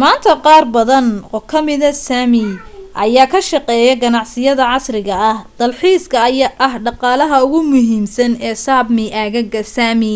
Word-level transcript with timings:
maanta 0.00 0.32
qaar 0.44 0.64
badan 0.74 1.06
oo 1.34 1.40
kamida 1.50 1.90
sami 2.06 2.44
ayaa 3.04 3.30
ka 3.32 3.40
shaqeeya 3.50 3.94
ganacsiyada 4.02 4.64
casriga 4.70 5.14
ah. 5.30 5.38
dalxiiska 5.58 6.16
ayaa 6.28 6.56
ah 6.66 6.74
dhaqaalaha 6.84 7.36
ugu 7.46 7.60
muhiimsan 7.70 8.32
ee 8.48 8.56
sapmi, 8.64 9.04
aagaga 9.20 9.62
sami 9.74 10.14